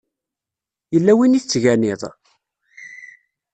Yella 0.93 1.13
win 1.17 1.37
i 1.37 1.39
tettganiḍ? 1.41 2.01